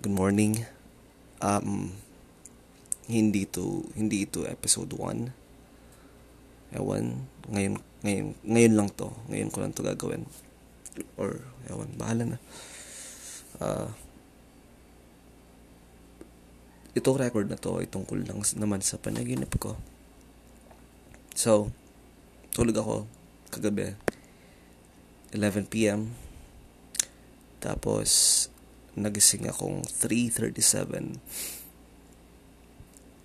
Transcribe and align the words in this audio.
Good 0.00 0.16
morning. 0.16 0.64
Um, 1.44 1.92
hindi 3.04 3.44
to, 3.52 3.84
hindi 3.92 4.24
ito 4.24 4.48
episode 4.48 4.96
1. 4.96 5.28
Ewan, 6.72 7.28
ngayon, 7.52 7.76
ngayon, 8.00 8.32
ngayon 8.40 8.74
lang 8.80 8.88
to. 8.96 9.12
Ngayon 9.28 9.52
ko 9.52 9.60
lang 9.60 9.76
to 9.76 9.84
gagawin. 9.84 10.24
Or, 11.20 11.44
ewan, 11.68 11.92
bahala 12.00 12.24
na. 12.32 12.38
Uh, 13.60 13.92
itong 16.96 17.20
record 17.20 17.52
na 17.52 17.60
to 17.60 17.76
ay 17.76 17.84
tungkol 17.84 18.24
lang 18.24 18.40
naman 18.56 18.80
sa 18.80 18.96
panaginip 18.96 19.52
ko. 19.60 19.76
So, 21.36 21.68
tulog 22.56 22.80
ako 22.80 23.04
kagabi. 23.52 24.00
11pm. 25.36 26.08
Tapos, 27.60 28.48
nagising 29.00 29.48
akong 29.48 29.82
3.37. 29.82 31.16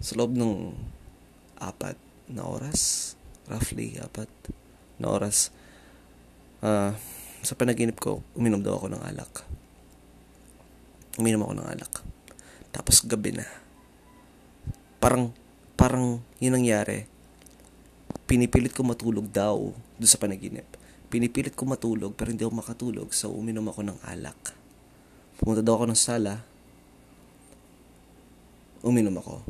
Sa 0.00 0.12
loob 0.16 0.34
ng 0.34 0.74
apat 1.60 1.96
na 2.30 2.46
oras, 2.46 3.14
roughly 3.46 3.98
apat 4.00 4.30
na 4.98 5.10
oras, 5.12 5.52
uh, 6.64 6.92
sa 7.40 7.54
panaginip 7.56 7.96
ko, 7.96 8.20
uminom 8.36 8.60
daw 8.60 8.76
ako 8.76 8.92
ng 8.92 9.02
alak. 9.02 9.44
Uminom 11.16 11.48
ako 11.48 11.54
ng 11.56 11.68
alak. 11.68 11.92
Tapos 12.70 13.00
gabi 13.02 13.34
na. 13.34 13.46
Parang, 15.00 15.32
parang 15.74 16.20
yun 16.36 16.54
nangyari. 16.54 17.08
Pinipilit 18.28 18.76
ko 18.76 18.84
matulog 18.84 19.26
daw 19.32 19.72
doon 19.72 20.10
sa 20.10 20.20
panaginip. 20.20 20.68
Pinipilit 21.10 21.56
ko 21.56 21.66
matulog 21.66 22.14
pero 22.14 22.30
hindi 22.30 22.46
ako 22.46 22.54
makatulog 22.54 23.08
so 23.10 23.32
uminom 23.32 23.66
ako 23.66 23.88
ng 23.88 23.98
alak. 24.06 24.59
Pumunta 25.40 25.64
daw 25.64 25.80
ako 25.80 25.88
ng 25.88 25.96
sala. 25.96 26.44
Uminom 28.84 29.16
ako. 29.16 29.40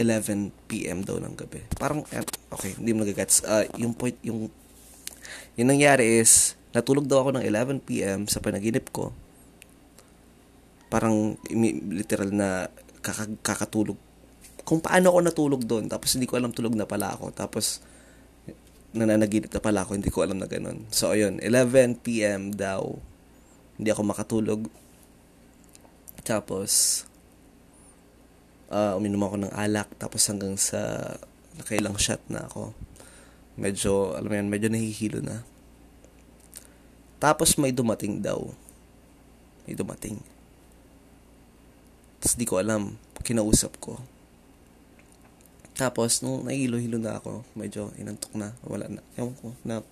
11 0.00 0.52
p.m. 0.68 1.04
daw 1.04 1.16
ng 1.20 1.36
gabi. 1.36 1.64
Parang, 1.76 2.04
eh, 2.12 2.24
okay, 2.52 2.76
hindi 2.76 2.92
mo 2.92 3.04
nagagats. 3.04 3.44
Uh, 3.44 3.64
yung 3.80 3.92
point, 3.96 4.16
yung, 4.20 4.48
yung 5.56 5.68
nangyari 5.68 6.20
is, 6.20 6.56
natulog 6.72 7.08
daw 7.08 7.24
ako 7.24 7.40
ng 7.40 7.44
11 7.44 7.84
p.m. 7.84 8.28
sa 8.28 8.40
panaginip 8.40 8.92
ko. 8.92 9.12
Parang, 10.92 11.36
literal 11.88 12.32
na 12.32 12.68
kakatulog. 13.40 13.96
Kung 14.64 14.84
paano 14.84 15.12
ako 15.12 15.18
natulog 15.24 15.62
doon, 15.64 15.88
tapos 15.88 16.16
hindi 16.16 16.28
ko 16.28 16.36
alam 16.36 16.52
tulog 16.52 16.76
na 16.76 16.84
pala 16.84 17.16
ako. 17.16 17.32
Tapos, 17.32 17.80
nananaginip 18.92 19.52
na 19.52 19.60
pala 19.60 19.84
ako, 19.84 19.96
hindi 19.96 20.12
ko 20.12 20.24
alam 20.24 20.40
na 20.40 20.48
ganun. 20.48 20.84
So, 20.92 21.16
ayun, 21.16 21.40
11 21.40 22.04
p.m. 22.04 22.52
daw, 22.52 22.96
hindi 23.80 23.88
ako 23.92 24.02
makatulog. 24.04 24.60
Tapos, 26.26 27.06
uh, 28.66 28.98
uminom 28.98 29.30
ako 29.30 29.36
ng 29.46 29.52
alak 29.54 29.86
tapos 29.94 30.26
hanggang 30.26 30.58
sa 30.58 31.14
nakailang 31.54 31.94
shot 31.94 32.18
na 32.26 32.50
ako. 32.50 32.74
Medyo, 33.56 34.18
alam 34.18 34.28
mo 34.28 34.34
yan, 34.34 34.50
medyo 34.50 34.68
nahihilo 34.68 35.22
na. 35.22 35.46
Tapos 37.22 37.56
may 37.56 37.70
dumating 37.70 38.20
daw. 38.20 38.42
May 39.64 39.78
dumating. 39.78 40.20
Tapos 42.20 42.34
di 42.34 42.44
ko 42.44 42.58
alam, 42.58 42.98
kinausap 43.22 43.78
ko. 43.78 44.02
Tapos, 45.76 46.24
nung 46.24 46.48
nahihilo-hilo 46.48 46.96
na 46.96 47.20
ako, 47.20 47.44
medyo 47.52 47.92
inantok 48.00 48.32
na, 48.32 48.56
wala 48.64 48.88
na. 48.88 49.04
Ewan 49.20 49.36
ko, 49.36 49.52
na, 49.60 49.84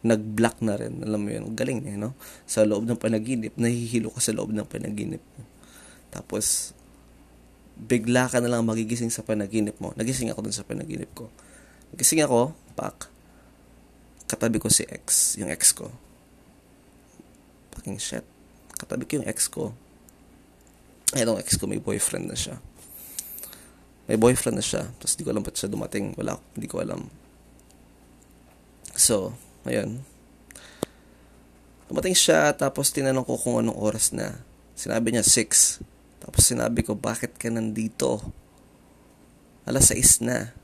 nag-block 0.00 0.64
na 0.64 0.80
rin. 0.80 1.04
Alam 1.04 1.20
mo 1.20 1.28
yun, 1.28 1.52
galing 1.52 1.84
eh, 1.84 2.00
no? 2.00 2.16
Sa 2.48 2.64
loob 2.64 2.88
ng 2.88 2.96
panaginip, 2.96 3.52
nahihilo 3.60 4.08
ka 4.08 4.24
sa 4.24 4.32
loob 4.32 4.56
ng 4.56 4.64
panaginip. 4.64 5.20
Tapos, 6.08 6.72
bigla 7.78 8.26
ka 8.26 8.42
na 8.42 8.50
lang 8.50 8.66
magigising 8.66 9.12
sa 9.12 9.22
panaginip 9.22 9.78
mo. 9.78 9.94
Nagising 9.94 10.34
ako 10.34 10.48
dun 10.48 10.56
sa 10.56 10.66
panaginip 10.66 11.10
ko. 11.14 11.30
Nagising 11.94 12.26
ako, 12.26 12.52
pak. 12.74 13.06
Katabi 14.28 14.60
ko 14.60 14.68
si 14.68 14.84
ex, 14.90 15.38
yung 15.40 15.48
ex 15.48 15.72
ko. 15.72 15.88
Fucking 17.72 17.96
shit. 17.96 18.26
Katabi 18.76 19.06
ko 19.06 19.22
yung 19.22 19.28
ex 19.30 19.46
ko. 19.48 19.72
Ay, 21.16 21.24
yung 21.24 21.40
ex 21.40 21.56
ko, 21.56 21.64
may 21.64 21.80
boyfriend 21.80 22.28
na 22.28 22.36
siya. 22.36 22.60
May 24.10 24.20
boyfriend 24.20 24.60
na 24.60 24.64
siya. 24.64 24.88
Tapos 25.00 25.16
di 25.16 25.24
ko 25.24 25.32
alam 25.32 25.44
ba't 25.44 25.56
siya 25.56 25.72
dumating. 25.72 26.12
Wala, 26.16 26.36
hindi 26.52 26.68
ko 26.68 26.84
alam. 26.84 27.08
So, 28.98 29.32
ayun. 29.64 30.04
Dumating 31.88 32.12
siya, 32.12 32.52
tapos 32.52 32.92
tinanong 32.92 33.24
ko 33.24 33.40
kung 33.40 33.64
anong 33.64 33.78
oras 33.80 34.12
na. 34.12 34.44
Sinabi 34.76 35.14
niya 35.14 35.24
6. 35.24 35.80
Tapos 36.38 36.54
sinabi 36.54 36.86
ko, 36.86 36.94
bakit 36.94 37.34
ka 37.34 37.50
nandito? 37.50 38.22
Alas 39.66 39.90
6 39.90 40.22
na. 40.22 40.54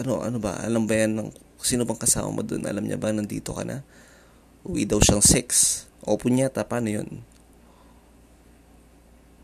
Ano, 0.00 0.24
ano 0.24 0.40
ba? 0.40 0.56
Alam 0.64 0.88
ba 0.88 0.96
yan 0.96 1.12
ng 1.12 1.28
sino 1.60 1.84
bang 1.84 2.00
kasama 2.00 2.32
mo 2.32 2.40
doon? 2.40 2.64
Alam 2.64 2.88
niya 2.88 2.96
ba 2.96 3.12
nandito 3.12 3.52
ka 3.52 3.68
na? 3.68 3.84
Uwi 4.64 4.88
daw 4.88 4.96
siyang 4.96 5.20
6. 5.20 6.08
Opo 6.08 6.32
niya, 6.32 6.48
ta, 6.48 6.64
paano 6.64 6.88
yun? 6.88 7.20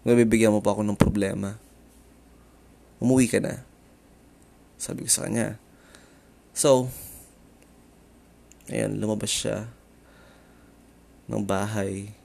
Nabibigyan 0.09 0.57
mo 0.57 0.65
pa 0.65 0.73
ako 0.73 0.89
ng 0.89 0.97
problema. 0.97 1.61
Umuwi 3.05 3.29
ka 3.29 3.37
na. 3.37 3.69
Sabi 4.81 5.05
ko 5.05 5.13
sa 5.13 5.29
kanya. 5.29 5.61
So, 6.57 6.89
ayan, 8.73 8.97
lumabas 8.97 9.29
siya 9.29 9.69
ng 11.29 11.45
bahay 11.45 12.22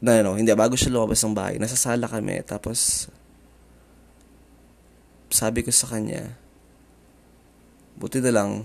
na 0.00 0.24
ano, 0.24 0.36
hindi, 0.36 0.48
bago 0.56 0.74
siya 0.74 0.96
lumabas 0.96 1.20
ng 1.20 1.36
bahay, 1.36 1.60
nasa 1.60 1.76
sala 1.76 2.08
kami, 2.08 2.40
tapos, 2.44 3.08
sabi 5.28 5.60
ko 5.60 5.68
sa 5.68 5.92
kanya, 5.92 6.34
buti 8.00 8.24
na 8.24 8.32
lang, 8.32 8.64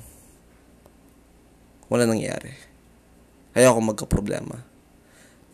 wala 1.91 2.07
nangyari. 2.07 2.55
Kaya 3.51 3.71
ako 3.71 3.79
magka-problema. 3.83 4.63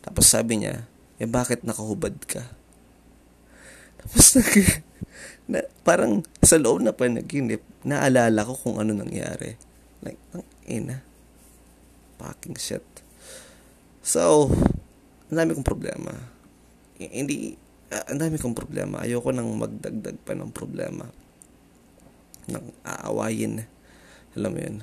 Tapos 0.02 0.30
sabi 0.30 0.62
niya, 0.62 0.86
eh 1.18 1.26
bakit 1.26 1.62
nakahubad 1.62 2.14
ka? 2.26 2.42
Tapos 4.02 4.24
nag, 4.38 4.50
na, 5.46 5.58
parang 5.86 6.26
sa 6.42 6.58
loob 6.58 6.82
na 6.82 6.94
panaginip, 6.94 7.62
naalala 7.86 8.46
ko 8.46 8.54
kung 8.54 8.76
ano 8.78 8.94
nangyari. 8.94 9.54
Like, 10.02 10.18
ang 10.34 10.46
ina. 10.66 10.98
Fucking 12.18 12.58
shit. 12.58 12.86
So, 14.02 14.50
ang 15.32 15.40
dami 15.40 15.56
kong 15.56 15.64
problema. 15.64 16.12
Hindi, 17.00 17.56
uh, 17.88 18.04
ang 18.04 18.20
dami 18.20 18.36
kong 18.36 18.52
problema. 18.52 19.00
Ayoko 19.00 19.32
nang 19.32 19.48
magdagdag 19.56 20.20
pa 20.20 20.36
ng 20.36 20.52
problema. 20.52 21.08
Nang 22.52 22.68
aawayin. 22.84 23.64
Alam 24.36 24.50
mo 24.52 24.60
yun. 24.60 24.76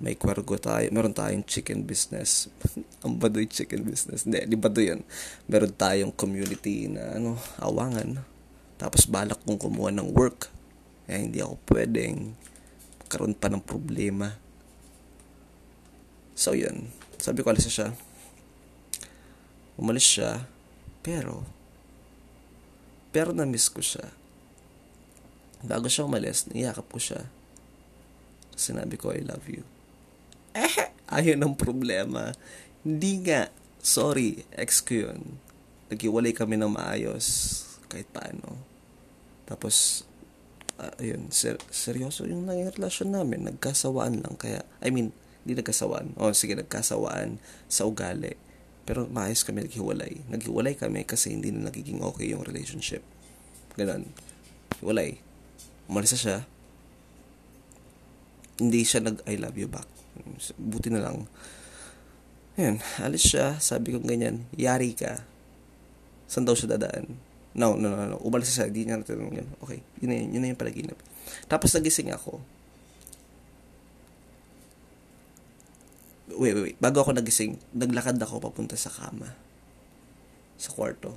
May 0.00 0.16
kwargo 0.16 0.56
tayo. 0.56 0.88
Meron 0.88 1.12
tayong 1.12 1.44
chicken 1.44 1.84
business. 1.84 2.48
ang 3.04 3.20
baduy 3.20 3.44
chicken 3.44 3.84
business. 3.84 4.24
Hindi, 4.24 4.48
di 4.48 4.56
baduy 4.56 4.96
yan. 4.96 5.04
Meron 5.52 5.76
tayong 5.76 6.16
community 6.16 6.88
na 6.88 7.20
ano, 7.20 7.36
awangan. 7.60 8.24
Tapos 8.80 9.04
balak 9.04 9.44
kong 9.44 9.60
kumuha 9.60 9.92
ng 9.92 10.16
work. 10.16 10.48
Kaya 11.04 11.20
hindi 11.20 11.44
ako 11.44 11.60
pwedeng 11.76 12.32
karoon 13.12 13.36
pa 13.36 13.52
ng 13.52 13.60
problema. 13.60 14.32
So, 16.32 16.56
yun. 16.56 16.88
Sabi 17.20 17.44
ko, 17.44 17.52
alis 17.52 17.68
siya 17.68 17.92
Umalis 19.80 20.04
siya, 20.04 20.44
pero, 21.00 21.48
pero 23.16 23.32
na-miss 23.32 23.72
ko 23.72 23.80
siya. 23.80 24.12
Bago 25.64 25.88
siya 25.88 26.04
umalis, 26.04 26.44
niyakap 26.52 26.84
ko 26.92 27.00
siya. 27.00 27.24
Sinabi 28.52 29.00
ko, 29.00 29.16
I 29.16 29.24
love 29.24 29.48
you. 29.48 29.64
Eh, 30.50 30.92
ayun 31.08 31.40
ang 31.40 31.54
problema. 31.56 32.36
Hindi 32.84 33.24
nga. 33.24 33.48
Sorry, 33.80 34.44
ex 34.52 34.84
ko 34.84 35.08
yun. 35.08 35.40
Naghiwalay 35.88 36.36
kami 36.36 36.60
ng 36.60 36.74
maayos. 36.74 37.24
Kahit 37.88 38.10
paano. 38.12 38.60
Tapos, 39.48 40.04
uh, 40.76 40.92
ayun, 41.00 41.32
ser- 41.32 41.62
seryoso 41.72 42.28
yung 42.28 42.50
naging 42.50 42.76
relasyon 42.76 43.14
namin. 43.14 43.46
Nagkasawaan 43.46 44.20
lang. 44.20 44.36
Kaya, 44.36 44.66
I 44.84 44.92
mean, 44.92 45.14
hindi 45.46 45.62
nagkasawaan. 45.62 46.18
O, 46.20 46.28
oh, 46.28 46.34
sige, 46.36 46.58
nagkasawaan 46.58 47.40
sa 47.70 47.86
ugali 47.86 48.49
pero 48.90 49.06
maayos 49.06 49.46
kami 49.46 49.70
naghiwalay. 49.70 50.18
Naghiwalay 50.34 50.74
kami 50.74 51.06
kasi 51.06 51.30
hindi 51.30 51.54
na 51.54 51.70
nagiging 51.70 52.02
okay 52.02 52.34
yung 52.34 52.42
relationship. 52.42 53.06
Ganon. 53.78 54.10
Hiwalay. 54.82 55.22
Umalis 55.86 56.18
siya. 56.18 56.42
Hindi 58.58 58.82
siya 58.82 58.98
nag 59.06 59.22
I 59.30 59.38
love 59.38 59.54
you 59.54 59.70
back. 59.70 59.86
Buti 60.58 60.90
na 60.90 61.06
lang. 61.06 61.30
Ayan, 62.58 62.82
alis 62.98 63.30
siya. 63.30 63.62
Sabi 63.62 63.94
ko 63.94 64.02
ganyan, 64.02 64.42
yari 64.58 64.98
ka. 64.98 65.22
Saan 66.26 66.42
daw 66.42 66.58
siya 66.58 66.74
dadaan? 66.74 67.14
No, 67.54 67.78
no, 67.78 67.94
no, 67.94 68.10
no. 68.10 68.18
Umalis 68.26 68.50
siya. 68.50 68.66
Hindi 68.66 68.90
niya 68.90 68.98
natin 68.98 69.22
yun. 69.22 69.46
Okay, 69.62 69.86
yun 70.02 70.10
na 70.10 70.16
yun. 70.18 70.28
Yun 70.34 70.40
na 70.42 70.50
yung 70.50 70.58
palaginip. 70.58 70.98
Tapos 71.46 71.70
nagising 71.78 72.10
ako. 72.10 72.42
Wait, 76.36 76.54
wait, 76.54 76.64
wait. 76.74 76.78
Bago 76.78 77.02
ako 77.02 77.16
nagising, 77.16 77.58
naglakad 77.74 78.20
ako 78.20 78.38
papunta 78.38 78.78
sa 78.78 78.92
kama. 78.92 79.34
sa 80.60 80.76
kwarto. 80.76 81.16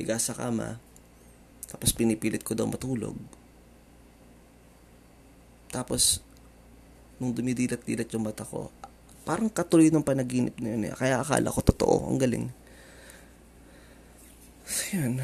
Higa 0.00 0.16
sa 0.16 0.32
kama. 0.32 0.80
Tapos 1.68 1.92
pinipilit 1.92 2.40
ko 2.40 2.56
daw 2.56 2.64
matulog. 2.64 3.16
Tapos, 5.68 6.24
nung 7.20 7.36
dumidilat-dilat 7.36 8.08
yung 8.16 8.24
mata 8.24 8.48
ko, 8.48 8.72
parang 9.28 9.52
katuloy 9.52 9.92
ng 9.92 10.06
panaginip 10.06 10.56
na 10.56 10.72
yun 10.72 10.88
eh. 10.88 10.94
Kaya 10.96 11.20
akala 11.20 11.52
ko 11.52 11.60
totoo. 11.60 12.08
Ang 12.08 12.16
galing. 12.16 12.46
So, 14.64 14.96
yun. 14.96 15.20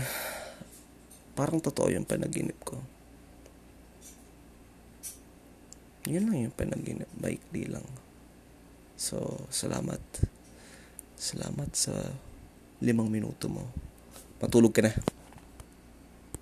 Parang 1.33 1.65
totoo 1.65 1.89
yung 1.89 2.05
panaginip 2.05 2.59
ko. 2.61 2.77
Yun 6.05 6.29
lang 6.29 6.51
yung 6.51 6.57
panaginip. 6.59 7.09
Maikli 7.17 7.71
lang. 7.71 7.87
So, 9.03 9.19
salamat. 9.51 9.99
Salamat 11.19 11.75
sa 11.75 11.91
limang 12.79 13.11
minuto 13.11 13.51
mo. 13.51 13.67
Matulog 14.39 14.71
ka 14.71 14.87
na. 14.87 14.95